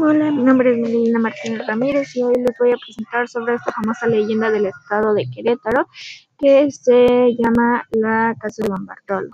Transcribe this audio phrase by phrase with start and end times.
[0.00, 3.72] Hola, mi nombre es Melina Martínez Ramírez y hoy les voy a presentar sobre esta
[3.72, 5.88] famosa leyenda del estado de Querétaro
[6.38, 9.30] que se llama la Casa de Don Bartolo.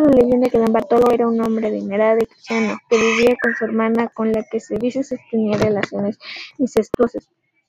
[0.00, 3.64] La leyenda que don Bartolo era un hombre adinerado y cristiano, que vivía con su
[3.64, 6.18] hermana con la que se dice sostenía relaciones
[6.58, 7.28] incestuosas.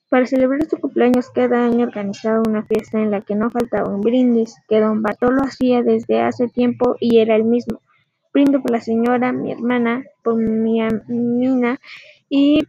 [0.09, 4.01] Para celebrar su cumpleaños cada año organizaba una fiesta en la que no faltaba un
[4.01, 7.81] brindis, que don Bartolo hacía desde hace tiempo y era el mismo.
[8.33, 11.79] Brindo por la señora, mi hermana, por mi amina
[12.29, 12.63] y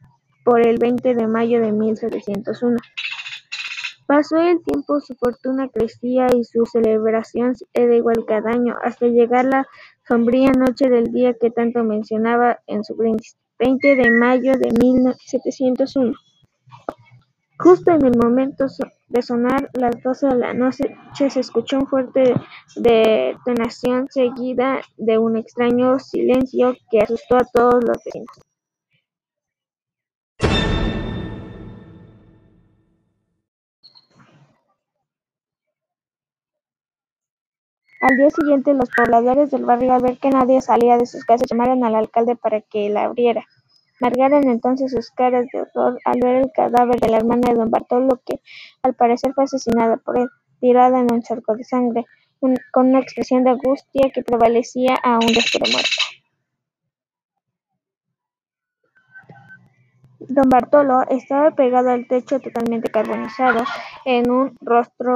[0.44, 2.76] por el 20 de mayo de 1701.
[4.08, 9.44] Pasó el tiempo, su fortuna crecía y su celebración era igual cada año, hasta llegar
[9.44, 9.66] la
[10.06, 16.14] sombría noche del día que tanto mencionaba en su brindis, 20 de mayo de 1701.
[17.58, 18.64] Justo en el momento
[19.08, 22.32] de sonar las doce de la noche se escuchó un fuerte
[22.76, 28.47] detonación seguida de un extraño silencio que asustó a todos los vecinos.
[38.00, 41.48] Al día siguiente, los pobladores del barrio, al ver que nadie salía de sus casas,
[41.50, 43.44] llamaron al alcalde para que la abriera.
[44.00, 47.70] Marcaron entonces sus caras de horror al ver el cadáver de la hermana de don
[47.70, 48.40] Bartolo, que
[48.82, 50.28] al parecer fue asesinada por él,
[50.60, 52.04] tirada en un charco de sangre,
[52.38, 55.90] con una expresión de angustia que prevalecía aún después de muerta.
[60.20, 63.64] Don Bartolo estaba pegado al techo totalmente carbonizado,
[64.04, 65.14] en un rostro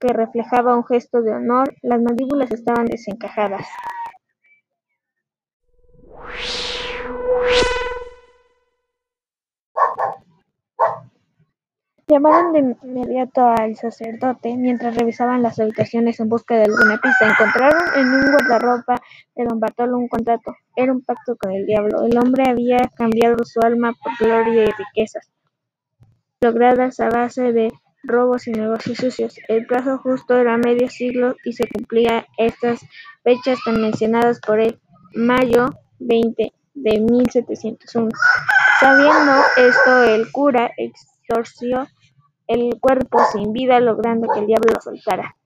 [0.00, 3.66] que reflejaba un gesto de honor, las mandíbulas estaban desencajadas.
[12.08, 17.30] Llamaron de inmediato al sacerdote mientras revisaban las habitaciones en busca de alguna pista.
[17.30, 18.96] Encontraron en un guardarropa
[19.36, 20.56] de don Bartolo un contrato.
[20.74, 22.04] Era un pacto con el diablo.
[22.04, 25.30] El hombre había cambiado su alma por gloria y riquezas,
[26.40, 27.70] logradas a base de
[28.02, 29.34] robos y negocios sucios.
[29.48, 32.80] El plazo justo era medio siglo y se cumplía estas
[33.22, 34.80] fechas tan mencionadas por él,
[35.14, 38.08] mayo 20 de 1701.
[38.80, 41.86] Sabiendo esto, el cura exorció
[42.46, 45.36] el cuerpo sin vida, logrando que el diablo lo soltara.